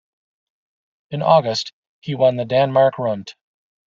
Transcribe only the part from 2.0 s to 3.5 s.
won the Danmark Rundt.